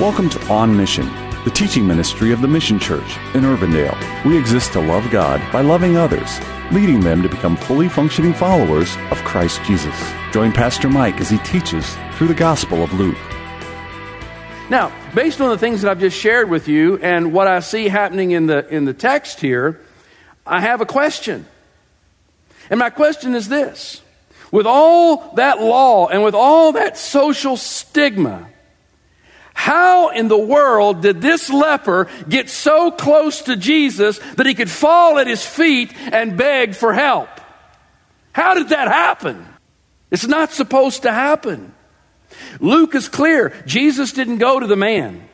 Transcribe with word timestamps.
Welcome 0.00 0.30
to 0.30 0.40
On 0.48 0.74
Mission, 0.74 1.04
the 1.44 1.52
teaching 1.54 1.86
ministry 1.86 2.32
of 2.32 2.40
the 2.40 2.48
Mission 2.48 2.78
Church 2.78 3.18
in 3.34 3.42
Urbandale. 3.42 4.24
We 4.24 4.38
exist 4.38 4.72
to 4.72 4.80
love 4.80 5.08
God 5.10 5.40
by 5.52 5.60
loving 5.60 5.98
others, 5.98 6.40
leading 6.72 7.00
them 7.00 7.22
to 7.22 7.28
become 7.28 7.56
fully 7.56 7.90
functioning 7.90 8.32
followers 8.32 8.96
of 9.10 9.18
Christ 9.18 9.62
Jesus. 9.64 9.94
Join 10.32 10.50
Pastor 10.50 10.88
Mike 10.88 11.20
as 11.20 11.28
he 11.28 11.36
teaches 11.38 11.94
through 12.12 12.28
the 12.28 12.34
Gospel 12.34 12.82
of 12.82 12.92
Luke. 12.94 13.18
Now, 14.70 14.90
based 15.14 15.42
on 15.42 15.50
the 15.50 15.58
things 15.58 15.82
that 15.82 15.90
I've 15.90 16.00
just 16.00 16.18
shared 16.18 16.48
with 16.48 16.68
you 16.68 16.96
and 16.96 17.34
what 17.34 17.46
I 17.46 17.60
see 17.60 17.88
happening 17.88 18.30
in 18.30 18.46
the, 18.46 18.66
in 18.74 18.86
the 18.86 18.94
text 18.94 19.40
here, 19.40 19.82
I 20.46 20.62
have 20.62 20.80
a 20.80 20.86
question. 20.86 21.46
And 22.70 22.80
my 22.80 22.88
question 22.88 23.34
is 23.34 23.48
this 23.48 24.00
with 24.50 24.66
all 24.66 25.34
that 25.34 25.60
law 25.60 26.08
and 26.08 26.24
with 26.24 26.34
all 26.34 26.72
that 26.72 26.96
social 26.96 27.58
stigma, 27.58 28.48
how 29.62 30.08
in 30.08 30.26
the 30.26 30.36
world 30.36 31.02
did 31.02 31.20
this 31.20 31.48
leper 31.48 32.08
get 32.28 32.50
so 32.50 32.90
close 32.90 33.42
to 33.42 33.54
Jesus 33.54 34.18
that 34.34 34.44
he 34.44 34.54
could 34.54 34.68
fall 34.68 35.20
at 35.20 35.28
his 35.28 35.46
feet 35.46 35.94
and 36.10 36.36
beg 36.36 36.74
for 36.74 36.92
help? 36.92 37.28
How 38.32 38.54
did 38.54 38.70
that 38.70 38.88
happen? 38.88 39.46
It's 40.10 40.26
not 40.26 40.50
supposed 40.50 41.02
to 41.02 41.12
happen. 41.12 41.72
Luke 42.58 42.96
is 42.96 43.08
clear. 43.08 43.54
Jesus 43.64 44.10
didn't 44.10 44.38
go 44.38 44.58
to 44.58 44.66
the 44.66 44.74
man. 44.74 45.28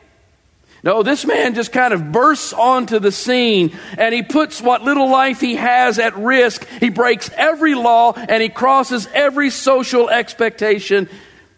No, 0.83 1.01
this 1.01 1.25
man 1.25 1.55
just 1.55 1.71
kind 1.71 1.91
of 1.91 2.11
bursts 2.11 2.53
onto 2.53 2.99
the 2.99 3.11
scene 3.11 3.75
and 3.97 4.13
he 4.13 4.21
puts 4.21 4.61
what 4.61 4.83
little 4.83 5.09
life 5.09 5.41
he 5.41 5.55
has 5.55 5.97
at 5.97 6.15
risk. 6.15 6.67
He 6.79 6.91
breaks 6.91 7.31
every 7.35 7.73
law 7.73 8.13
and 8.13 8.43
he 8.43 8.49
crosses 8.49 9.07
every 9.11 9.49
social 9.49 10.07
expectation 10.07 11.09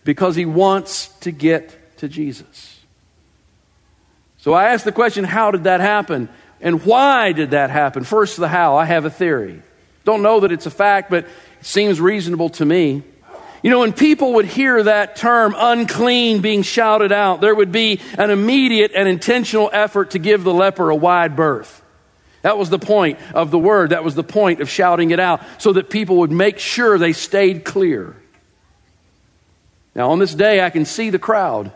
because 0.05 0.37
he 0.37 0.45
wants 0.45 1.09
to 1.19 1.31
get 1.31 1.80
to 2.01 2.09
Jesus. 2.09 2.79
So 4.37 4.53
I 4.53 4.69
ask 4.69 4.83
the 4.83 4.91
question 4.91 5.23
how 5.23 5.51
did 5.51 5.65
that 5.65 5.79
happen? 5.79 6.29
And 6.59 6.83
why 6.83 7.31
did 7.31 7.51
that 7.51 7.69
happen? 7.69 8.03
First, 8.03 8.37
the 8.37 8.47
how. 8.47 8.75
I 8.75 8.85
have 8.85 9.05
a 9.05 9.09
theory. 9.09 9.61
Don't 10.03 10.23
know 10.23 10.39
that 10.39 10.51
it's 10.51 10.65
a 10.65 10.71
fact, 10.71 11.11
but 11.11 11.25
it 11.25 11.29
seems 11.61 12.01
reasonable 12.01 12.49
to 12.49 12.65
me. 12.65 13.03
You 13.61 13.69
know, 13.69 13.81
when 13.81 13.93
people 13.93 14.33
would 14.33 14.45
hear 14.45 14.81
that 14.81 15.15
term 15.15 15.53
unclean 15.55 16.41
being 16.41 16.63
shouted 16.63 17.11
out, 17.11 17.39
there 17.39 17.53
would 17.53 17.71
be 17.71 18.01
an 18.17 18.31
immediate 18.31 18.91
and 18.95 19.07
intentional 19.07 19.69
effort 19.71 20.11
to 20.11 20.19
give 20.19 20.43
the 20.43 20.53
leper 20.53 20.89
a 20.89 20.95
wide 20.95 21.35
berth. 21.35 21.83
That 22.41 22.57
was 22.57 22.71
the 22.71 22.79
point 22.79 23.19
of 23.35 23.51
the 23.51 23.59
word. 23.59 23.91
That 23.91 24.03
was 24.03 24.15
the 24.15 24.23
point 24.23 24.59
of 24.59 24.69
shouting 24.69 25.11
it 25.11 25.19
out 25.19 25.41
so 25.59 25.73
that 25.73 25.91
people 25.91 26.17
would 26.17 26.31
make 26.31 26.57
sure 26.57 26.97
they 26.97 27.13
stayed 27.13 27.63
clear. 27.63 28.15
Now, 29.93 30.09
on 30.11 30.19
this 30.19 30.33
day, 30.33 30.65
I 30.65 30.71
can 30.71 30.85
see 30.85 31.11
the 31.11 31.19
crowd. 31.19 31.71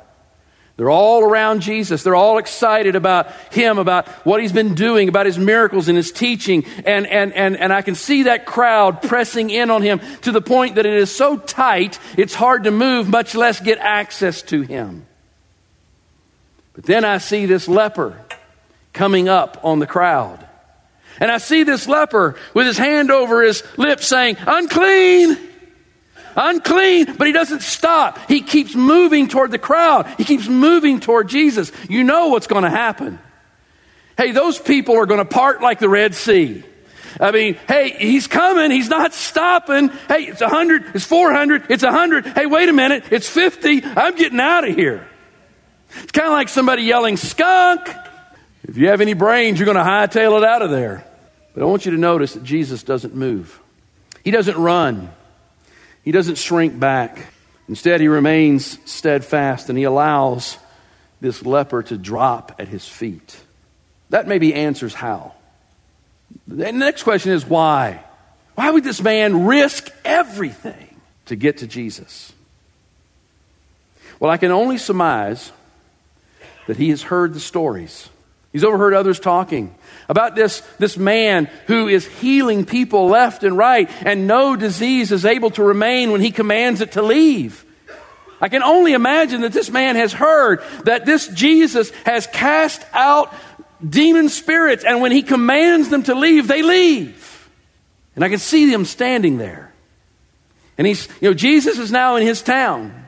They're 0.77 0.89
all 0.89 1.23
around 1.23 1.61
Jesus. 1.61 2.03
They're 2.03 2.15
all 2.15 2.37
excited 2.37 2.95
about 2.95 3.31
him, 3.53 3.77
about 3.77 4.07
what 4.25 4.41
he's 4.41 4.51
been 4.51 4.75
doing, 4.75 5.07
about 5.07 5.25
his 5.25 5.37
miracles 5.37 5.87
and 5.87 5.95
his 5.95 6.11
teaching. 6.11 6.65
And, 6.85 7.07
and, 7.07 7.31
and, 7.33 7.55
and 7.55 7.71
I 7.71 7.81
can 7.81 7.95
see 7.95 8.23
that 8.23 8.45
crowd 8.45 9.01
pressing 9.01 9.49
in 9.49 9.71
on 9.71 9.81
him 9.81 10.01
to 10.23 10.33
the 10.33 10.41
point 10.41 10.75
that 10.75 10.85
it 10.85 10.93
is 10.93 11.15
so 11.15 11.37
tight, 11.37 11.97
it's 12.17 12.35
hard 12.35 12.65
to 12.65 12.71
move, 12.71 13.07
much 13.07 13.35
less 13.35 13.61
get 13.61 13.77
access 13.77 14.41
to 14.43 14.63
him. 14.63 15.05
But 16.73 16.83
then 16.83 17.05
I 17.05 17.19
see 17.19 17.45
this 17.45 17.69
leper 17.69 18.19
coming 18.91 19.29
up 19.29 19.61
on 19.63 19.79
the 19.79 19.87
crowd. 19.87 20.45
And 21.21 21.31
I 21.31 21.37
see 21.37 21.63
this 21.63 21.87
leper 21.87 22.35
with 22.53 22.67
his 22.67 22.77
hand 22.77 23.11
over 23.11 23.41
his 23.41 23.63
lips 23.77 24.07
saying, 24.07 24.35
unclean 24.45 25.37
unclean, 26.35 27.15
but 27.17 27.27
he 27.27 27.33
doesn't 27.33 27.61
stop. 27.61 28.19
He 28.27 28.41
keeps 28.41 28.75
moving 28.75 29.27
toward 29.27 29.51
the 29.51 29.59
crowd. 29.59 30.07
He 30.17 30.23
keeps 30.23 30.47
moving 30.47 30.99
toward 30.99 31.29
Jesus. 31.29 31.71
You 31.89 32.03
know 32.03 32.27
what's 32.27 32.47
going 32.47 32.63
to 32.63 32.69
happen. 32.69 33.19
Hey, 34.17 34.31
those 34.31 34.59
people 34.59 34.95
are 34.97 35.05
going 35.05 35.19
to 35.19 35.25
part 35.25 35.61
like 35.61 35.79
the 35.79 35.89
Red 35.89 36.15
Sea. 36.15 36.63
I 37.19 37.31
mean, 37.31 37.57
hey, 37.67 37.91
he's 37.91 38.27
coming. 38.27 38.71
He's 38.71 38.89
not 38.89 39.13
stopping. 39.13 39.89
Hey, 40.07 40.23
it's 40.23 40.41
100. 40.41 40.95
It's 40.95 41.05
400. 41.05 41.65
It's 41.69 41.83
100. 41.83 42.27
Hey, 42.27 42.45
wait 42.45 42.69
a 42.69 42.73
minute. 42.73 43.05
It's 43.11 43.29
50. 43.29 43.83
I'm 43.83 44.15
getting 44.15 44.39
out 44.39 44.67
of 44.67 44.75
here. 44.75 45.07
It's 46.03 46.11
kind 46.11 46.27
of 46.27 46.33
like 46.33 46.49
somebody 46.49 46.83
yelling, 46.83 47.15
skunk. 47.15 47.89
If 48.63 48.77
you 48.77 48.89
have 48.89 48.99
any 48.99 49.13
brains, 49.13 49.59
you're 49.59 49.65
going 49.65 49.77
to 49.77 49.83
hightail 49.83 50.37
it 50.37 50.43
out 50.43 50.61
of 50.61 50.71
there. 50.71 51.05
But 51.53 51.63
I 51.63 51.65
want 51.67 51.85
you 51.85 51.91
to 51.91 51.97
notice 51.97 52.33
that 52.33 52.43
Jesus 52.43 52.83
doesn't 52.83 53.15
move. 53.15 53.61
He 54.23 54.31
doesn't 54.31 54.57
run. 54.57 55.09
He 56.05 56.11
doesn't 56.11 56.37
shrink 56.37 56.79
back. 56.79 57.33
Instead, 57.67 57.99
he 57.99 58.07
remains 58.07 58.77
steadfast 58.89 59.69
and 59.69 59.77
he 59.77 59.83
allows 59.83 60.57
this 61.19 61.43
leper 61.43 61.81
to 61.81 61.97
drop 61.97 62.55
at 62.59 62.67
his 62.67 62.87
feet. 62.87 63.41
That 64.11 64.27
maybe 64.27 64.53
answers 64.53 64.93
how. 64.93 65.33
The 66.47 66.71
next 66.71 67.03
question 67.03 67.31
is 67.31 67.43
why? 67.45 68.03
Why 68.53 68.69
would 68.69 68.83
this 68.83 69.01
man 69.01 69.45
risk 69.45 69.89
everything 70.05 70.95
to 71.25 71.35
get 71.35 71.57
to 71.57 71.67
Jesus? 71.67 72.31
Well, 74.19 74.31
I 74.31 74.37
can 74.37 74.51
only 74.51 74.77
surmise 74.77 75.51
that 76.67 76.77
he 76.77 76.91
has 76.91 77.01
heard 77.01 77.33
the 77.33 77.39
stories. 77.39 78.09
He's 78.55 78.63
overheard 78.63 78.93
others 78.93 79.19
talking 79.19 79.75
about 80.07 80.33
this, 80.33 80.61
this 80.79 80.95
man 80.95 81.49
who 81.67 81.89
is 81.89 82.07
healing 82.07 82.63
people 82.63 83.09
left 83.09 83.43
and 83.43 83.57
right, 83.57 83.91
and 84.05 84.27
no 84.27 84.55
disease 84.55 85.11
is 85.11 85.25
able 85.25 85.49
to 85.49 85.61
remain 85.61 86.13
when 86.13 86.21
he 86.21 86.31
commands 86.31 86.79
it 86.79 86.93
to 86.93 87.01
leave. 87.01 87.65
I 88.39 88.47
can 88.47 88.63
only 88.63 88.93
imagine 88.93 89.41
that 89.41 89.51
this 89.51 89.69
man 89.69 89.97
has 89.97 90.13
heard 90.13 90.63
that 90.85 91.05
this 91.05 91.27
Jesus 91.27 91.89
has 92.05 92.27
cast 92.27 92.81
out 92.93 93.33
demon 93.85 94.29
spirits, 94.29 94.85
and 94.85 95.01
when 95.01 95.11
he 95.11 95.21
commands 95.21 95.89
them 95.89 96.03
to 96.03 96.15
leave, 96.15 96.47
they 96.47 96.61
leave. 96.61 97.49
And 98.15 98.23
I 98.23 98.29
can 98.29 98.39
see 98.39 98.71
them 98.71 98.85
standing 98.85 99.37
there. 99.37 99.73
And 100.77 100.87
he's, 100.87 101.09
you 101.19 101.29
know, 101.29 101.33
Jesus 101.33 101.77
is 101.77 101.91
now 101.91 102.15
in 102.15 102.25
his 102.25 102.41
town. 102.41 103.04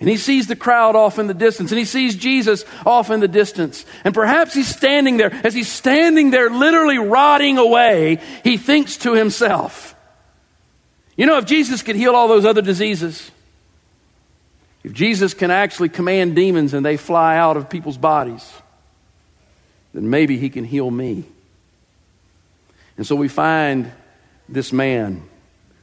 And 0.00 0.08
he 0.08 0.16
sees 0.16 0.46
the 0.46 0.56
crowd 0.56 0.94
off 0.94 1.18
in 1.18 1.26
the 1.26 1.34
distance, 1.34 1.72
and 1.72 1.78
he 1.78 1.84
sees 1.84 2.14
Jesus 2.14 2.64
off 2.86 3.10
in 3.10 3.18
the 3.18 3.28
distance. 3.28 3.84
And 4.04 4.14
perhaps 4.14 4.54
he's 4.54 4.68
standing 4.68 5.16
there. 5.16 5.32
As 5.44 5.54
he's 5.54 5.70
standing 5.70 6.30
there, 6.30 6.50
literally 6.50 6.98
rotting 6.98 7.58
away, 7.58 8.20
he 8.44 8.56
thinks 8.56 8.98
to 8.98 9.14
himself, 9.14 9.96
You 11.16 11.26
know, 11.26 11.38
if 11.38 11.46
Jesus 11.46 11.82
could 11.82 11.96
heal 11.96 12.14
all 12.14 12.28
those 12.28 12.44
other 12.44 12.62
diseases, 12.62 13.28
if 14.84 14.92
Jesus 14.92 15.34
can 15.34 15.50
actually 15.50 15.88
command 15.88 16.36
demons 16.36 16.74
and 16.74 16.86
they 16.86 16.96
fly 16.96 17.36
out 17.36 17.56
of 17.56 17.68
people's 17.68 17.98
bodies, 17.98 18.52
then 19.92 20.08
maybe 20.10 20.38
he 20.38 20.48
can 20.48 20.62
heal 20.62 20.88
me. 20.88 21.24
And 22.96 23.04
so 23.04 23.16
we 23.16 23.26
find 23.26 23.90
this 24.48 24.72
man 24.72 25.22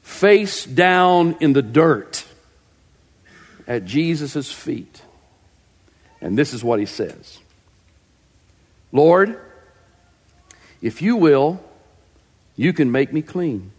face 0.01 0.65
down 0.65 1.35
in 1.41 1.51
the 1.51 1.61
dirt 1.61 2.25
at 3.67 3.85
Jesus' 3.85 4.51
feet. 4.51 5.01
And 6.21 6.37
this 6.37 6.53
is 6.53 6.63
what 6.63 6.79
he 6.79 6.85
says 6.85 7.39
Lord, 8.91 9.39
if 10.81 11.01
you 11.01 11.15
will, 11.15 11.63
you 12.55 12.73
can 12.73 12.91
make 12.91 13.11
me 13.11 13.21
clean. 13.21 13.71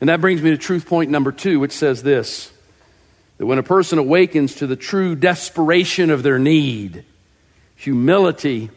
And 0.00 0.10
that 0.10 0.20
brings 0.20 0.42
me 0.42 0.50
to 0.50 0.58
truth 0.58 0.86
point 0.86 1.10
number 1.10 1.32
two, 1.32 1.60
which 1.60 1.72
says 1.72 2.02
this 2.02 2.52
that 3.38 3.46
when 3.46 3.58
a 3.58 3.62
person 3.62 3.98
awakens 3.98 4.56
to 4.56 4.66
the 4.66 4.76
true 4.76 5.14
desperation 5.14 6.10
of 6.10 6.22
their 6.22 6.38
need, 6.38 7.04
humility 7.76 8.70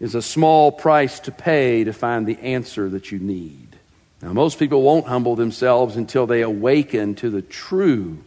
is 0.00 0.14
a 0.14 0.22
small 0.22 0.72
price 0.72 1.20
to 1.20 1.32
pay 1.32 1.84
to 1.84 1.92
find 1.92 2.26
the 2.26 2.38
answer 2.38 2.88
that 2.88 3.10
you 3.10 3.18
need. 3.18 3.76
Now, 4.22 4.32
most 4.32 4.58
people 4.58 4.82
won't 4.82 5.06
humble 5.06 5.36
themselves 5.36 5.96
until 5.96 6.26
they 6.26 6.42
awaken 6.42 7.14
to 7.16 7.30
the 7.30 7.42
true 7.42 8.18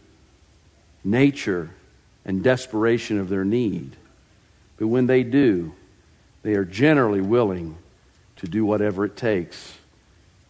nature 1.04 1.70
and 2.24 2.42
desperation 2.42 3.18
of 3.18 3.28
their 3.28 3.44
need. 3.44 3.96
But 4.76 4.88
when 4.88 5.06
they 5.06 5.22
do, 5.22 5.74
they 6.42 6.54
are 6.54 6.64
generally 6.64 7.20
willing 7.20 7.76
to 8.36 8.48
do 8.48 8.64
whatever 8.64 9.04
it 9.04 9.16
takes, 9.16 9.78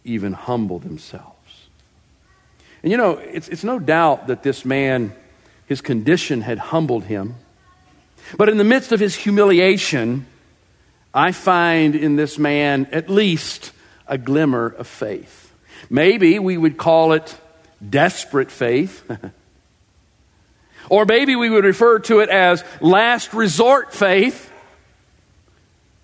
even 0.03 0.33
humble 0.33 0.79
themselves. 0.79 1.33
And 2.81 2.91
you 2.91 2.97
know, 2.97 3.17
it's, 3.17 3.47
it's 3.47 3.63
no 3.63 3.79
doubt 3.79 4.27
that 4.27 4.43
this 4.43 4.65
man, 4.65 5.13
his 5.67 5.81
condition 5.81 6.41
had 6.41 6.57
humbled 6.57 7.05
him. 7.05 7.35
But 8.37 8.49
in 8.49 8.57
the 8.57 8.63
midst 8.63 8.91
of 8.91 8.99
his 8.99 9.15
humiliation, 9.15 10.25
I 11.13 11.31
find 11.31 11.95
in 11.95 12.15
this 12.15 12.39
man 12.39 12.87
at 12.91 13.09
least 13.09 13.71
a 14.07 14.17
glimmer 14.17 14.67
of 14.67 14.87
faith. 14.87 15.53
Maybe 15.89 16.39
we 16.39 16.57
would 16.57 16.77
call 16.77 17.13
it 17.13 17.37
desperate 17.87 18.51
faith. 18.51 19.03
Or 20.89 21.05
maybe 21.05 21.35
we 21.35 21.49
would 21.49 21.65
refer 21.65 21.99
to 21.99 22.19
it 22.19 22.29
as 22.29 22.63
last 22.81 23.33
resort 23.33 23.93
faith. 23.93 24.51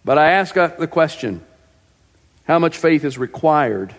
But 0.06 0.18
I 0.18 0.31
ask 0.31 0.54
the 0.56 0.88
question 0.90 1.44
how 2.46 2.60
much 2.60 2.78
faith 2.78 3.04
is 3.04 3.18
required 3.18 3.94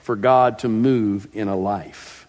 for 0.00 0.16
God 0.16 0.60
to 0.60 0.68
move 0.68 1.28
in 1.32 1.48
a 1.48 1.56
life? 1.56 2.26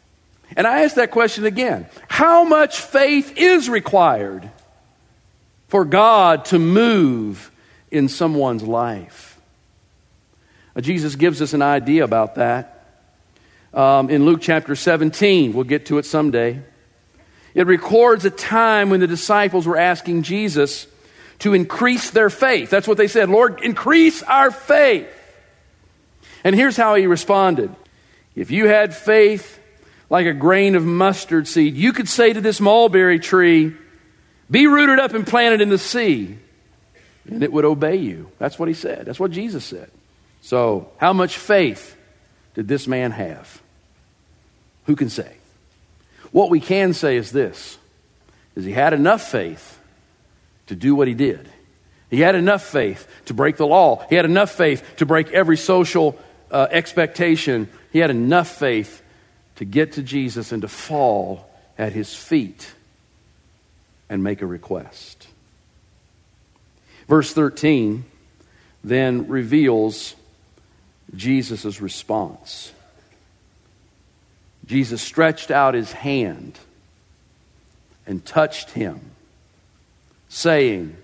And 0.56 0.68
I 0.68 0.84
ask 0.84 0.96
that 0.96 1.12
question 1.12 1.46
again 1.46 1.88
how 2.08 2.44
much 2.44 2.80
faith 2.80 3.38
is 3.38 3.70
required 3.70 4.50
for 5.68 5.86
God 5.86 6.46
to 6.46 6.60
move 6.60 7.52
in 7.90 8.08
someone's 8.08 8.64
life. 8.64 9.40
Uh, 10.76 10.82
Jesus 10.82 11.16
gives 11.16 11.42
us 11.42 11.54
an 11.54 11.62
idea 11.62 12.04
about 12.04 12.36
that. 12.36 12.86
Um, 13.74 14.10
in 14.12 14.26
Luke 14.26 14.42
chapter 14.42 14.76
17, 14.76 15.54
we'll 15.54 15.64
get 15.64 15.88
to 15.88 15.98
it 15.98 16.06
someday. 16.06 16.62
It 17.54 17.68
records 17.68 18.26
a 18.26 18.30
time 18.30 18.90
when 18.90 19.00
the 19.00 19.08
disciples 19.08 19.68
were 19.68 19.78
asking 19.78 20.24
Jesus 20.24 20.88
to 21.40 21.54
increase 21.54 22.12
their 22.12 22.30
faith. 22.30 22.70
That's 22.70 22.88
what 22.88 22.98
they 22.98 23.08
said 23.08 23.30
Lord, 23.30 23.62
increase 23.62 24.24
our 24.24 24.52
faith. 24.52 25.08
And 26.44 26.56
here's 26.56 26.78
how 26.78 26.96
he 26.96 27.08
responded 27.08 27.74
If 28.36 28.52
you 28.52 28.68
had 28.68 28.96
faith 28.96 29.60
like 30.10 30.26
a 30.26 30.34
grain 30.34 30.76
of 30.76 30.84
mustard 30.84 31.48
seed, 31.48 31.76
you 31.76 31.94
could 31.94 32.10
say 32.10 32.34
to 32.34 32.42
this 32.42 32.60
mulberry 32.60 33.20
tree, 33.20 33.74
Be 34.50 34.68
rooted 34.68 35.00
up 35.00 35.14
and 35.14 35.26
planted 35.26 35.62
in 35.62 35.70
the 35.70 35.78
sea, 35.78 36.38
and 37.26 37.44
it 37.44 37.52
would 37.52 37.66
obey 37.66 37.96
you. 37.98 38.32
That's 38.40 38.58
what 38.58 38.68
he 38.68 38.74
said. 38.74 39.06
That's 39.06 39.20
what 39.20 39.32
Jesus 39.32 39.64
said. 39.64 39.90
So, 40.42 40.92
how 40.98 41.14
much 41.14 41.38
faith 41.38 41.96
did 42.54 42.68
this 42.68 42.88
man 42.88 43.12
have? 43.12 43.62
Who 44.86 44.96
can 44.96 45.10
say? 45.10 45.32
What 46.34 46.50
we 46.50 46.60
can 46.60 46.94
say 46.94 47.16
is 47.16 47.32
this 47.32 47.78
is 48.56 48.66
he 48.66 48.72
had 48.72 48.94
enough 48.94 49.22
faith 49.22 49.80
to 50.68 50.76
do 50.76 50.96
what 50.96 51.08
he 51.08 51.14
did. 51.14 51.48
He 52.10 52.22
had 52.22 52.36
enough 52.36 52.64
faith 52.64 53.08
to 53.26 53.34
break 53.34 53.58
the 53.58 53.66
law. 53.66 54.06
He 54.10 54.16
had 54.16 54.26
enough 54.26 54.52
faith 54.52 54.98
to 54.98 55.06
break 55.06 55.32
every 55.32 55.58
social 55.58 56.20
uh, 56.52 56.68
expectation. 56.70 57.70
He 57.92 58.00
had 58.00 58.10
enough 58.10 58.50
faith 58.50 59.02
to 59.56 59.66
get 59.66 59.94
to 59.94 60.04
Jesus 60.04 60.52
and 60.52 60.62
to 60.64 60.68
fall 60.68 61.50
at 61.78 61.94
his 61.94 62.14
feet 62.14 62.74
and 64.10 64.24
make 64.24 64.42
a 64.42 64.46
request. 64.46 65.28
Verse 67.08 67.32
13 67.32 68.06
then 68.84 69.28
reveals 69.28 70.16
Jesus' 71.16 71.80
response. 71.80 72.72
Jesus 74.66 75.02
stretched 75.02 75.52
out 75.52 75.74
his 75.74 75.92
hand 75.92 76.58
and 78.06 78.24
touched 78.26 78.72
him, 78.72 79.00
saying, 80.30 80.96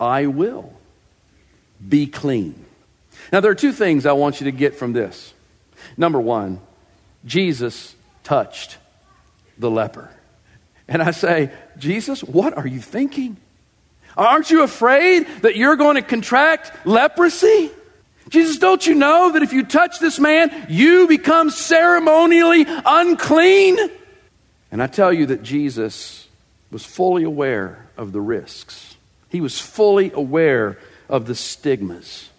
I 0.00 0.26
will 0.26 0.72
be 1.86 2.06
clean. 2.06 2.64
Now, 3.32 3.40
there 3.40 3.50
are 3.50 3.56
two 3.56 3.72
things 3.72 4.06
I 4.06 4.12
want 4.12 4.40
you 4.40 4.44
to 4.44 4.52
get 4.52 4.74
from 4.76 4.92
this. 4.92 5.32
Number 5.96 6.20
one, 6.20 6.60
Jesus 7.24 7.94
touched 8.24 8.78
the 9.58 9.70
leper. 9.70 10.10
And 10.88 11.02
I 11.02 11.10
say, 11.10 11.50
Jesus, 11.78 12.22
what 12.22 12.56
are 12.56 12.66
you 12.66 12.80
thinking? 12.80 13.36
Aren't 14.16 14.50
you 14.50 14.62
afraid 14.62 15.26
that 15.42 15.56
you're 15.56 15.76
going 15.76 15.96
to 15.96 16.02
contract 16.02 16.86
leprosy? 16.86 17.70
Jesus, 18.28 18.58
don't 18.58 18.84
you 18.86 18.94
know 18.94 19.32
that 19.32 19.42
if 19.42 19.52
you 19.52 19.62
touch 19.62 20.00
this 20.00 20.18
man, 20.18 20.66
you 20.68 21.06
become 21.06 21.50
ceremonially 21.50 22.64
unclean? 22.66 23.78
And 24.72 24.82
I 24.82 24.88
tell 24.88 25.12
you 25.12 25.26
that 25.26 25.42
Jesus 25.42 26.26
was 26.70 26.84
fully 26.84 27.22
aware 27.22 27.88
of 27.96 28.12
the 28.12 28.20
risks, 28.20 28.96
he 29.28 29.40
was 29.40 29.58
fully 29.60 30.10
aware 30.12 30.78
of 31.08 31.26
the 31.26 31.34
stigmas. 31.34 32.30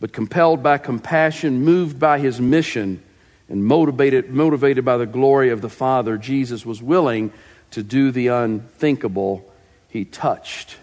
But 0.00 0.12
compelled 0.14 0.62
by 0.62 0.78
compassion, 0.78 1.62
moved 1.62 2.00
by 2.00 2.18
his 2.18 2.40
mission, 2.40 3.02
and 3.50 3.64
motivated, 3.64 4.30
motivated 4.30 4.84
by 4.84 4.96
the 4.96 5.04
glory 5.04 5.50
of 5.50 5.60
the 5.60 5.68
Father, 5.68 6.16
Jesus 6.16 6.64
was 6.64 6.82
willing 6.82 7.32
to 7.72 7.82
do 7.82 8.10
the 8.10 8.28
unthinkable. 8.28 9.44
He 9.88 10.04
touched 10.04 10.76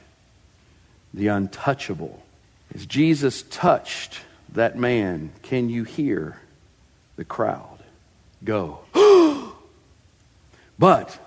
the 1.13 1.27
untouchable. 1.27 2.21
As 2.73 2.85
Jesus 2.85 3.43
touched 3.43 4.19
that 4.53 4.77
man, 4.77 5.31
can 5.41 5.69
you 5.69 5.83
hear 5.83 6.39
the 7.15 7.25
crowd 7.25 7.79
go? 8.43 8.79
but 10.79 11.17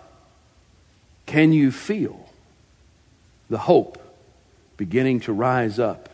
can 1.27 1.53
you 1.53 1.71
feel 1.71 2.29
the 3.49 3.59
hope 3.59 3.99
beginning 4.77 5.21
to 5.21 5.33
rise 5.33 5.79
up 5.79 6.09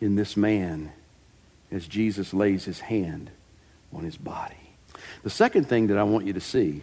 in 0.00 0.16
this 0.16 0.36
man 0.36 0.92
as 1.70 1.86
Jesus 1.86 2.32
lays 2.32 2.64
his 2.64 2.80
hand 2.80 3.30
on 3.92 4.04
his 4.04 4.16
body? 4.16 4.54
The 5.22 5.30
second 5.30 5.68
thing 5.68 5.88
that 5.88 5.98
I 5.98 6.04
want 6.04 6.26
you 6.26 6.32
to 6.34 6.40
see 6.40 6.82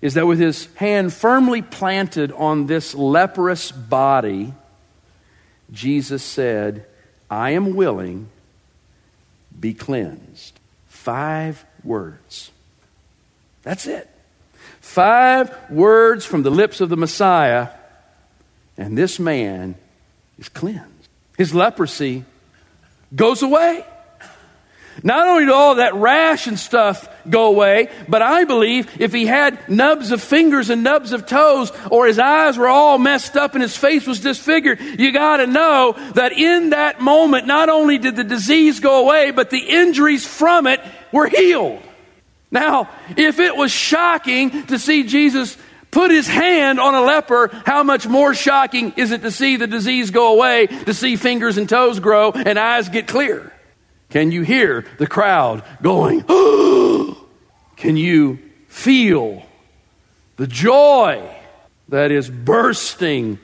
is 0.00 0.14
that 0.14 0.26
with 0.26 0.38
his 0.38 0.66
hand 0.76 1.12
firmly 1.12 1.62
planted 1.62 2.30
on 2.32 2.66
this 2.66 2.94
leprous 2.94 3.72
body, 3.72 4.52
Jesus 5.70 6.22
said, 6.22 6.86
I 7.30 7.50
am 7.50 7.74
willing, 7.74 8.28
be 9.58 9.74
cleansed. 9.74 10.58
Five 10.86 11.64
words. 11.84 12.50
That's 13.62 13.86
it. 13.86 14.08
Five 14.80 15.70
words 15.70 16.24
from 16.24 16.42
the 16.42 16.50
lips 16.50 16.80
of 16.80 16.88
the 16.88 16.96
Messiah, 16.96 17.68
and 18.76 18.96
this 18.96 19.18
man 19.18 19.74
is 20.38 20.48
cleansed. 20.48 21.08
His 21.36 21.54
leprosy 21.54 22.24
goes 23.14 23.42
away. 23.42 23.84
Not 25.02 25.28
only 25.28 25.44
did 25.44 25.52
all 25.52 25.76
that 25.76 25.94
rash 25.94 26.46
and 26.46 26.58
stuff 26.58 27.08
go 27.28 27.46
away, 27.46 27.90
but 28.08 28.22
I 28.22 28.44
believe 28.44 29.00
if 29.00 29.12
he 29.12 29.26
had 29.26 29.68
nubs 29.68 30.10
of 30.10 30.22
fingers 30.22 30.70
and 30.70 30.82
nubs 30.82 31.12
of 31.12 31.26
toes, 31.26 31.72
or 31.90 32.06
his 32.06 32.18
eyes 32.18 32.58
were 32.58 32.68
all 32.68 32.98
messed 32.98 33.36
up 33.36 33.54
and 33.54 33.62
his 33.62 33.76
face 33.76 34.06
was 34.06 34.20
disfigured, 34.20 34.80
you 34.80 35.12
gotta 35.12 35.46
know 35.46 35.92
that 36.14 36.32
in 36.32 36.70
that 36.70 37.00
moment, 37.00 37.46
not 37.46 37.68
only 37.68 37.98
did 37.98 38.16
the 38.16 38.24
disease 38.24 38.80
go 38.80 39.04
away, 39.04 39.30
but 39.30 39.50
the 39.50 39.58
injuries 39.58 40.26
from 40.26 40.66
it 40.66 40.80
were 41.12 41.28
healed. 41.28 41.82
Now, 42.50 42.88
if 43.16 43.38
it 43.38 43.56
was 43.56 43.70
shocking 43.70 44.66
to 44.66 44.78
see 44.78 45.04
Jesus 45.04 45.56
put 45.90 46.10
his 46.10 46.26
hand 46.26 46.80
on 46.80 46.94
a 46.94 47.02
leper, 47.02 47.50
how 47.66 47.82
much 47.82 48.06
more 48.06 48.34
shocking 48.34 48.92
is 48.96 49.12
it 49.12 49.22
to 49.22 49.30
see 49.30 49.56
the 49.56 49.66
disease 49.66 50.10
go 50.10 50.32
away, 50.34 50.66
to 50.66 50.94
see 50.94 51.16
fingers 51.16 51.56
and 51.56 51.68
toes 51.68 52.00
grow 52.00 52.32
and 52.32 52.58
eyes 52.58 52.88
get 52.88 53.06
clear? 53.06 53.52
Can 54.10 54.32
you 54.32 54.42
hear 54.42 54.86
the 54.98 55.06
crowd 55.06 55.62
going, 55.82 56.22
Can 57.76 57.96
you 57.96 58.38
feel 58.68 59.44
the 60.36 60.46
joy 60.46 61.34
that 61.88 62.10
is 62.10 62.28
bursting 62.28 63.38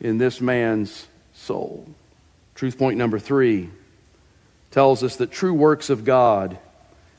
in 0.00 0.18
this 0.18 0.40
man's 0.40 1.06
soul? 1.34 1.86
Truth 2.54 2.78
point 2.78 2.96
number 2.96 3.18
three 3.18 3.70
tells 4.70 5.02
us 5.02 5.16
that 5.16 5.30
true 5.30 5.54
works 5.54 5.90
of 5.90 6.04
God 6.04 6.58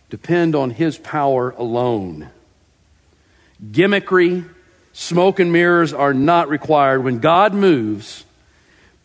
depend 0.10 0.56
on 0.56 0.70
His 0.72 0.98
power 0.98 1.52
alone. 1.52 2.30
Gimmickry, 3.64 4.48
smoke 4.94 5.40
and 5.40 5.52
mirrors 5.52 5.94
are 5.94 6.14
not 6.14 6.50
required. 6.50 7.04
When 7.04 7.20
God 7.20 7.54
moves, 7.54 8.26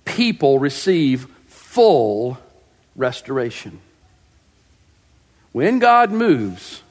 people 0.04 0.58
receive 0.58 1.26
full 1.46 2.38
restoration. 2.96 3.80
When 5.52 5.78
God 5.78 6.12
moves, 6.12 6.82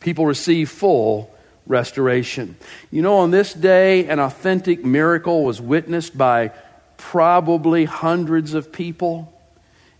people 0.00 0.26
receive 0.26 0.70
full 0.70 1.34
restoration. 1.66 2.56
You 2.90 3.02
know, 3.02 3.18
on 3.18 3.30
this 3.30 3.54
day, 3.54 4.06
an 4.06 4.18
authentic 4.18 4.84
miracle 4.84 5.44
was 5.44 5.60
witnessed 5.60 6.16
by 6.16 6.52
probably 6.96 7.84
hundreds 7.84 8.54
of 8.54 8.72
people, 8.72 9.32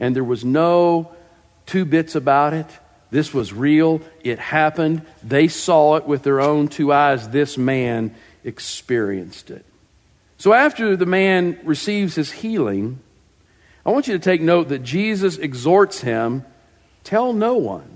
and 0.01 0.15
there 0.15 0.25
was 0.25 0.45
no 0.45 1.15
two 1.67 1.85
bits 1.85 2.15
about 2.15 2.53
it. 2.53 2.67
This 3.11 3.33
was 3.33 3.53
real. 3.53 4.03
It 4.23 4.39
happened. 4.39 5.03
They 5.23 5.49
saw 5.49 5.97
it 5.97 6.05
with 6.05 6.25
their 6.25 6.41
own 6.41 6.69
two 6.69 6.93
eyes. 6.93 7.29
This 7.29 7.57
man 7.57 8.15
experienced 8.43 9.51
it. 9.51 9.65
So, 10.37 10.53
after 10.53 10.97
the 10.97 11.07
man 11.07 11.59
receives 11.63 12.17
his 12.17 12.33
healing, 12.33 12.99
I 13.87 13.91
want 13.91 14.09
you 14.09 14.15
to 14.15 14.19
take 14.19 14.41
note 14.41 14.69
that 14.69 14.83
Jesus 14.83 15.37
exhorts 15.37 16.01
him 16.01 16.45
tell 17.03 17.33
no 17.33 17.55
one. 17.55 17.89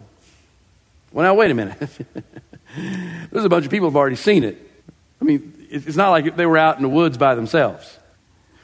Well, 1.12 1.24
now, 1.24 1.34
wait 1.34 1.50
a 1.50 1.54
minute. 1.54 1.78
There's 3.30 3.44
a 3.44 3.48
bunch 3.48 3.64
of 3.64 3.70
people 3.70 3.88
who've 3.88 3.96
already 3.96 4.16
seen 4.16 4.44
it. 4.44 4.58
I 5.20 5.24
mean, 5.24 5.66
it's 5.70 5.96
not 5.96 6.10
like 6.10 6.36
they 6.36 6.46
were 6.46 6.58
out 6.58 6.76
in 6.76 6.82
the 6.82 6.88
woods 6.88 7.16
by 7.16 7.34
themselves. 7.34 7.97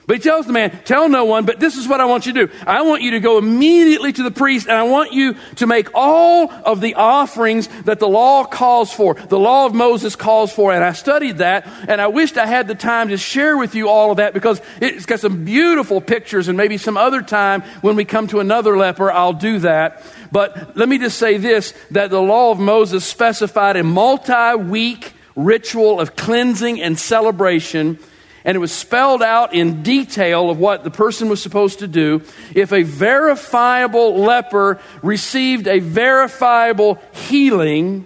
But 0.06 0.16
he 0.16 0.22
tells 0.22 0.46
the 0.46 0.52
man, 0.52 0.82
Tell 0.84 1.08
no 1.08 1.24
one, 1.24 1.46
but 1.46 1.60
this 1.60 1.76
is 1.76 1.88
what 1.88 2.00
I 2.00 2.04
want 2.04 2.26
you 2.26 2.34
to 2.34 2.46
do. 2.46 2.52
I 2.66 2.82
want 2.82 3.02
you 3.02 3.12
to 3.12 3.20
go 3.20 3.38
immediately 3.38 4.12
to 4.12 4.22
the 4.22 4.30
priest, 4.30 4.66
and 4.66 4.76
I 4.76 4.82
want 4.82 5.12
you 5.12 5.36
to 5.56 5.66
make 5.66 5.88
all 5.94 6.50
of 6.50 6.80
the 6.82 6.94
offerings 6.94 7.68
that 7.84 8.00
the 8.00 8.08
law 8.08 8.44
calls 8.44 8.92
for, 8.92 9.14
the 9.14 9.38
law 9.38 9.64
of 9.64 9.74
Moses 9.74 10.14
calls 10.14 10.52
for. 10.52 10.72
And 10.72 10.84
I 10.84 10.92
studied 10.92 11.38
that, 11.38 11.66
and 11.88 12.00
I 12.00 12.08
wished 12.08 12.36
I 12.36 12.46
had 12.46 12.68
the 12.68 12.74
time 12.74 13.08
to 13.08 13.16
share 13.16 13.56
with 13.56 13.74
you 13.74 13.88
all 13.88 14.10
of 14.10 14.18
that 14.18 14.34
because 14.34 14.60
it's 14.80 15.06
got 15.06 15.20
some 15.20 15.44
beautiful 15.44 16.02
pictures, 16.02 16.48
and 16.48 16.56
maybe 16.56 16.76
some 16.76 16.98
other 16.98 17.22
time 17.22 17.62
when 17.80 17.96
we 17.96 18.04
come 18.04 18.26
to 18.28 18.40
another 18.40 18.76
leper, 18.76 19.10
I'll 19.10 19.32
do 19.32 19.58
that. 19.60 20.02
But 20.30 20.76
let 20.76 20.88
me 20.88 20.98
just 20.98 21.16
say 21.18 21.38
this 21.38 21.72
that 21.92 22.10
the 22.10 22.20
law 22.20 22.50
of 22.50 22.58
Moses 22.58 23.06
specified 23.06 23.76
a 23.76 23.84
multi 23.84 24.54
week 24.56 25.14
ritual 25.34 25.98
of 26.00 26.14
cleansing 26.14 26.80
and 26.80 26.98
celebration 26.98 27.98
and 28.44 28.56
it 28.56 28.58
was 28.58 28.72
spelled 28.72 29.22
out 29.22 29.54
in 29.54 29.82
detail 29.82 30.50
of 30.50 30.58
what 30.58 30.84
the 30.84 30.90
person 30.90 31.30
was 31.30 31.42
supposed 31.42 31.78
to 31.78 31.88
do. 31.88 32.22
If 32.54 32.72
a 32.72 32.82
verifiable 32.82 34.20
leper 34.20 34.80
received 35.02 35.66
a 35.66 35.78
verifiable 35.78 37.00
healing, 37.12 38.04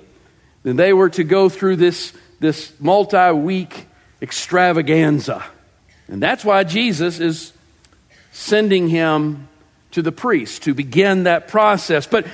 then 0.62 0.76
they 0.76 0.92
were 0.92 1.10
to 1.10 1.24
go 1.24 1.48
through 1.48 1.76
this, 1.76 2.12
this 2.38 2.72
multi 2.78 3.32
week 3.32 3.86
extravaganza. 4.22 5.44
And 6.06 6.22
that's 6.22 6.44
why 6.44 6.62
Jesus 6.62 7.18
is 7.18 7.52
sending 8.30 8.88
him 8.88 9.48
to 9.90 10.02
the 10.02 10.12
priest 10.12 10.62
to 10.62 10.74
begin 10.74 11.24
that 11.24 11.48
process. 11.48 12.06
But 12.06 12.26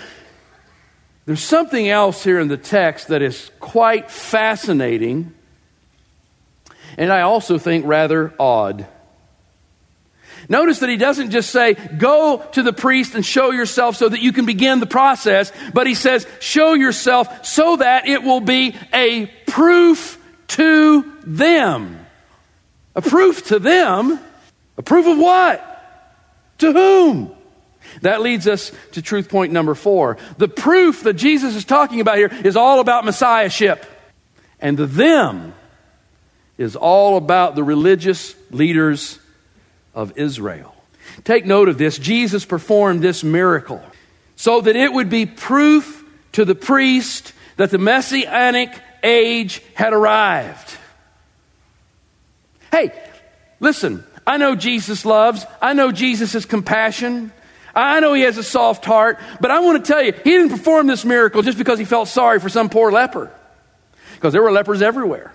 there's 1.25 1.43
something 1.43 1.89
else 1.89 2.23
here 2.23 2.39
in 2.39 2.49
the 2.49 2.59
text 2.59 3.09
that 3.09 3.23
is 3.23 3.51
quite 3.61 4.11
fascinating 4.11 5.33
and 6.97 7.13
I 7.13 7.23
also 7.23 7.59
think 7.59 7.87
rather 7.87 8.33
odd. 8.39 8.87
Notice 10.49 10.81
that 10.81 10.91
he 10.91 10.97
doesn't 10.97 11.31
just 11.31 11.51
say, 11.51 11.75
go 11.75 12.45
to 12.53 12.63
the 12.63 12.73
priest 12.73 13.15
and 13.15 13.25
show 13.25 13.51
yourself 13.51 13.97
so 13.97 14.09
that 14.09 14.21
you 14.21 14.33
can 14.33 14.47
begin 14.47 14.81
the 14.81 14.87
process, 14.87 15.53
but 15.73 15.87
he 15.87 15.95
says, 15.95 16.27
show 16.41 16.75
yourself 16.75 17.47
so 17.47 17.77
that 17.77 18.07
it 18.07 18.23
will 18.23 18.41
be 18.41 18.77
a 18.93 19.27
proof 19.47 20.19
to 20.49 21.11
them. 21.25 22.05
A 22.95 23.03
proof 23.03 23.47
to 23.49 23.59
them? 23.59 24.21
A 24.77 24.83
proof 24.83 25.07
of 25.07 25.19
what? 25.19 25.71
To 26.59 26.73
whom? 26.73 27.35
That 28.03 28.23
leads 28.23 28.49
us 28.49 28.73
to 28.93 29.03
truth 29.03 29.29
point 29.29 29.53
number 29.53 29.75
four. 29.75 30.19
The 30.39 30.49
proof 30.49 31.03
that 31.05 31.15
Jesus 31.15 31.55
is 31.55 31.65
talking 31.65 32.01
about 32.01 32.19
here 32.19 32.31
is 32.45 32.57
all 32.57 32.81
about 32.81 33.05
messiahship. 33.05 33.85
And 34.61 34.77
the 34.77 34.87
them 34.87 35.55
is 36.59 36.77
all 36.77 37.17
about 37.17 37.55
the 37.55 37.65
religious 37.65 38.35
leaders 38.51 39.19
of 39.95 40.17
Israel. 40.17 40.75
Take 41.25 41.47
note 41.47 41.69
of 41.69 41.79
this. 41.79 41.99
Jesus 41.99 42.45
performed 42.45 43.03
this 43.03 43.23
miracle 43.25 43.83
so 44.37 44.61
that 44.61 44.77
it 44.77 44.93
would 44.93 45.11
be 45.11 45.27
proof 45.27 46.05
to 46.33 46.45
the 46.45 46.55
priest 46.55 47.33
that 47.57 47.71
the 47.71 47.79
messianic 47.79 48.71
age 49.03 49.63
had 49.75 49.93
arrived. 49.93 50.77
Hey, 52.73 52.93
listen, 53.61 54.05
I 54.27 54.37
know 54.37 54.57
Jesus 54.57 55.05
loves, 55.05 55.45
I 55.63 55.75
know 55.75 55.93
Jesus 55.93 56.33
has 56.33 56.47
compassion. 56.47 57.33
I 57.77 57.99
know 57.99 58.15
he 58.15 58.23
has 58.23 58.39
a 58.39 58.45
soft 58.45 58.85
heart, 58.85 59.19
but 59.41 59.51
I 59.51 59.59
want 59.59 59.85
to 59.85 59.93
tell 59.93 60.01
you, 60.01 60.13
he 60.13 60.31
didn't 60.31 60.51
perform 60.51 60.87
this 60.87 61.05
miracle 61.05 61.43
just 61.43 61.59
because 61.59 61.79
he 61.79 61.85
felt 61.85 62.07
sorry 62.07 62.39
for 62.39 62.49
some 62.49 62.69
poor 62.69 62.93
leper. 62.93 63.33
Because 64.15 64.33
there 64.33 64.43
were 64.43 64.53
lepers 64.53 64.81
everywhere. 64.81 65.35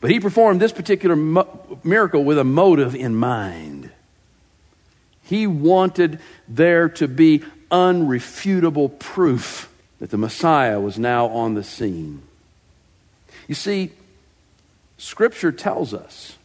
But 0.00 0.10
he 0.10 0.20
performed 0.20 0.60
this 0.60 0.72
particular 0.72 1.16
mo- 1.16 1.78
miracle 1.82 2.24
with 2.24 2.38
a 2.38 2.44
motive 2.44 2.94
in 2.94 3.14
mind. 3.14 3.90
He 5.22 5.46
wanted 5.46 6.20
there 6.46 6.88
to 6.90 7.08
be 7.08 7.42
unrefutable 7.70 8.98
proof 8.98 9.72
that 9.98 10.10
the 10.10 10.18
Messiah 10.18 10.78
was 10.78 10.98
now 10.98 11.26
on 11.26 11.54
the 11.54 11.64
scene. 11.64 12.22
You 13.48 13.54
see, 13.54 13.92
Scripture 14.98 15.52
tells 15.52 15.94
us 15.94 16.36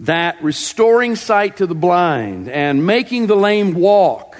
that 0.00 0.42
restoring 0.42 1.16
sight 1.16 1.58
to 1.58 1.66
the 1.66 1.74
blind 1.74 2.48
and 2.48 2.86
making 2.86 3.26
the 3.26 3.36
lame 3.36 3.74
walk 3.74 4.38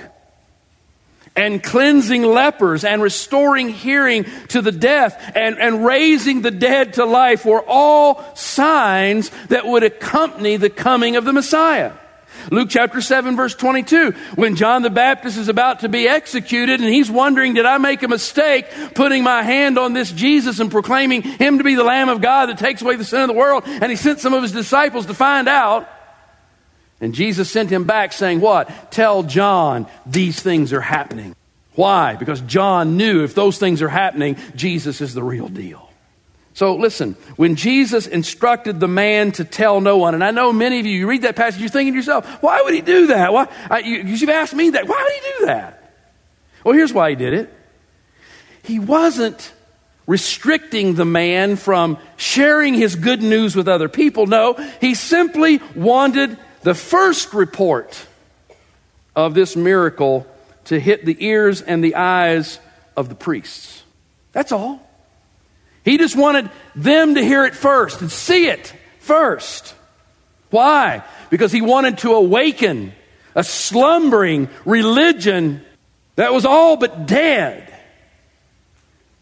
and 1.37 1.63
cleansing 1.63 2.23
lepers 2.23 2.85
and 2.85 3.03
restoring 3.03 3.69
hearing 3.69 4.25
to 4.49 4.61
the 4.61 4.73
deaf 4.73 5.37
and, 5.37 5.59
and 5.59 5.85
raising 5.85 6.43
the 6.43 6.51
dead 6.51 6.95
to 6.95 7.05
life 7.05 7.45
were 7.45 7.65
all 7.67 8.25
signs 8.35 9.31
that 9.49 9.67
would 9.67 9.83
accompany 9.83 10.57
the 10.57 10.71
coming 10.71 11.17
of 11.17 11.25
the 11.25 11.33
Messiah. 11.33 11.93
Luke 12.51 12.69
chapter 12.71 13.01
7 13.01 13.37
verse 13.37 13.55
22, 13.55 14.13
when 14.35 14.57
John 14.57 14.83
the 14.83 14.91
Baptist 14.91 15.37
is 15.37 15.49
about 15.49 15.81
to 15.81 15.89
be 15.89 16.09
executed 16.09 16.81
and 16.81 16.89
he's 16.89 17.11
wondering, 17.11 17.55
did 17.55 17.67
I 17.67 17.79
make 17.79 18.03
a 18.03 18.09
mistake 18.09 18.67
putting 18.95 19.23
my 19.23 19.43
hand 19.43 19.79
on 19.79 19.93
this 19.93 20.11
Jesus 20.11 20.59
and 20.59 20.71
proclaiming 20.71 21.23
him 21.23 21.59
to 21.59 21.65
be 21.65 21.75
the 21.75 21.85
Lamb 21.85 22.09
of 22.09 22.21
God 22.21 22.49
that 22.49 22.59
takes 22.59 22.83
away 22.83 22.97
the 22.97 23.05
sin 23.05 23.21
of 23.21 23.29
the 23.29 23.35
world? 23.35 23.65
And 23.67 23.91
he 23.91 23.97
sent 23.97 24.21
some 24.21 24.35
of 24.35 24.43
his 24.43 24.53
disciples 24.53 25.07
to 25.07 25.15
find 25.15 25.49
out. 25.49 25.89
And 27.01 27.15
Jesus 27.15 27.51
sent 27.51 27.71
him 27.71 27.85
back 27.85 28.13
saying, 28.13 28.41
What? 28.41 28.93
Tell 28.93 29.23
John 29.23 29.87
these 30.07 30.41
things 30.41 30.73
are 30.73 30.81
happening. 30.81 31.35
Why? 31.75 32.17
Because 32.17 32.41
John 32.43 32.97
knew 32.97 33.25
if 33.25 33.35
those 33.35 33.59
things 33.59 33.81
are 33.81 33.89
happening, 33.89 34.37
Jesus 34.55 35.01
is 35.01 35.15
the 35.15 35.23
real 35.23 35.49
deal. 35.49 35.89
So 36.53 36.75
listen, 36.75 37.15
when 37.37 37.57
Jesus 37.57 38.07
instructed 38.07 38.81
the 38.81 38.89
man 38.89 39.33
to 39.33 39.45
tell 39.45 39.81
no 39.81 39.97
one, 39.97 40.15
and 40.15 40.23
I 40.23 40.31
know 40.31 40.53
many 40.53 40.81
of 40.81 40.87
you, 40.87 40.93
you 40.93 41.09
read 41.09 41.23
that 41.23 41.37
passage, 41.37 41.61
you're 41.61 41.71
thinking 41.71 41.95
to 41.95 41.97
yourself, 41.97 42.27
why 42.43 42.61
would 42.63 42.75
he 42.75 42.83
do 42.83 43.07
that? 43.09 43.33
Why, 43.33 43.49
you, 43.85 44.03
you 44.03 44.17
should 44.17 44.31
ask 44.31 44.53
me 44.53 44.71
that. 44.71 44.87
Why 44.87 45.03
would 45.03 45.13
he 45.13 45.39
do 45.39 45.47
that? 45.47 45.95
Well, 46.65 46.75
here's 46.75 46.93
why 46.93 47.11
he 47.11 47.17
did 47.17 47.33
it. 47.33 47.55
He 48.63 48.79
wasn't 48.79 49.55
restricting 50.07 50.97
the 50.97 51.05
man 51.05 51.57
from 51.57 51.97
sharing 52.17 52.75
his 52.75 52.97
good 52.97 53.23
news 53.23 53.55
with 53.55 53.69
other 53.69 53.89
people. 53.89 54.27
No, 54.27 54.55
he 54.81 54.95
simply 54.95 55.61
wanted 55.75 56.37
the 56.63 56.75
first 56.75 57.33
report 57.33 58.07
of 59.17 59.35
this 59.35 59.57
miracle 59.57 60.27
to 60.67 60.79
hit 60.79 61.05
the 61.05 61.17
ears 61.25 61.63
and 61.63 61.83
the 61.83 61.95
eyes 61.97 62.59
of 62.97 63.09
the 63.09 63.15
priests. 63.15 63.83
That's 64.33 64.53
all. 64.53 64.87
He 65.85 65.99
just 65.99 66.17
wanted 66.17 66.51
them 66.77 67.15
to 67.15 67.25
hear 67.25 67.45
it 67.45 67.55
first 67.55 68.01
and 68.01 68.11
see 68.11 68.47
it 68.49 68.75
first. 68.99 69.75
Why? 70.51 71.03
Because 71.31 71.53
he 71.53 71.63
wanted 71.63 71.99
to 71.99 72.13
awaken 72.13 72.93
a 73.35 73.43
slumbering 73.43 74.49
religion 74.65 75.65
that 76.17 76.33
was 76.33 76.45
all 76.45 76.77
but 76.77 77.07
dead, 77.07 77.73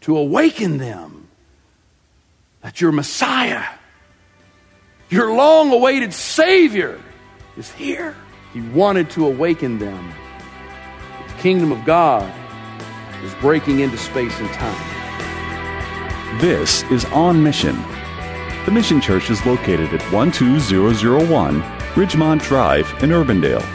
to 0.01 0.17
awaken 0.17 0.77
them 0.77 1.27
that 2.61 2.81
your 2.81 2.91
Messiah, 2.91 3.63
your 5.09 5.33
long 5.33 5.71
awaited 5.71 6.13
Savior, 6.13 6.99
is 7.59 7.71
here. 7.73 8.15
He 8.53 8.61
wanted 8.61 9.09
to 9.11 9.27
awaken 9.27 9.77
them. 9.77 10.13
The 11.27 11.33
kingdom 11.41 11.71
of 11.71 11.85
God 11.85 12.33
is 13.23 13.33
breaking 13.35 13.81
into 13.81 13.97
space 13.97 14.39
and 14.39 14.49
time. 14.53 16.39
This 16.39 16.83
is 16.83 17.05
On 17.05 17.43
Mission. 17.43 17.75
The 18.65 18.71
Mission 18.71 19.01
Church 19.01 19.29
is 19.29 19.45
located 19.45 19.93
at 19.93 20.01
12001 20.11 21.61
Ridgemont 21.61 22.41
Drive 22.41 22.87
in 23.03 23.09
Urbandale. 23.09 23.65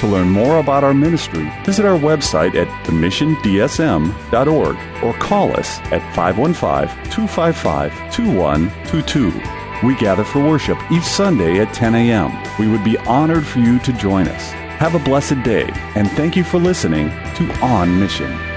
To 0.00 0.06
learn 0.06 0.28
more 0.28 0.58
about 0.58 0.84
our 0.84 0.92
ministry, 0.92 1.50
visit 1.64 1.86
our 1.86 1.98
website 1.98 2.54
at 2.56 2.68
themissiondsm.org 2.86 4.76
or 5.02 5.14
call 5.14 5.56
us 5.56 5.78
at 5.92 6.02
515 6.14 6.88
255 7.10 7.92
2122. 8.12 9.63
We 9.82 9.96
gather 9.96 10.24
for 10.24 10.38
worship 10.38 10.78
each 10.90 11.02
Sunday 11.02 11.60
at 11.60 11.74
10 11.74 11.94
a.m. 11.94 12.32
We 12.58 12.68
would 12.68 12.84
be 12.84 12.98
honored 12.98 13.46
for 13.46 13.58
you 13.58 13.78
to 13.80 13.92
join 13.94 14.28
us. 14.28 14.52
Have 14.78 14.94
a 14.94 14.98
blessed 14.98 15.42
day, 15.42 15.68
and 15.94 16.10
thank 16.12 16.36
you 16.36 16.44
for 16.44 16.58
listening 16.58 17.08
to 17.36 17.58
On 17.62 17.98
Mission. 17.98 18.53